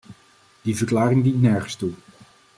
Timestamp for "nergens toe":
1.43-1.93